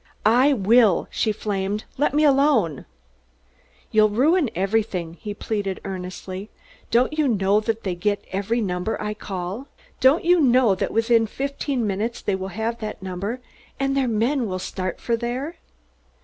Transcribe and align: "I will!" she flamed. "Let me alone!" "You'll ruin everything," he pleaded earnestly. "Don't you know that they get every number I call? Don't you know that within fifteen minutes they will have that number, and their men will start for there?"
"I 0.25 0.51
will!" 0.51 1.07
she 1.11 1.31
flamed. 1.31 1.83
"Let 1.95 2.15
me 2.15 2.23
alone!" 2.23 2.85
"You'll 3.91 4.09
ruin 4.09 4.49
everything," 4.55 5.13
he 5.21 5.35
pleaded 5.35 5.79
earnestly. 5.85 6.49
"Don't 6.89 7.19
you 7.19 7.27
know 7.27 7.59
that 7.59 7.83
they 7.83 7.93
get 7.93 8.25
every 8.31 8.61
number 8.61 8.99
I 8.99 9.13
call? 9.13 9.67
Don't 9.99 10.25
you 10.25 10.41
know 10.41 10.73
that 10.73 10.91
within 10.91 11.27
fifteen 11.27 11.85
minutes 11.85 12.19
they 12.23 12.33
will 12.33 12.47
have 12.47 12.79
that 12.79 13.03
number, 13.03 13.41
and 13.79 13.95
their 13.95 14.07
men 14.07 14.47
will 14.47 14.57
start 14.57 14.99
for 14.99 15.15
there?" 15.15 15.57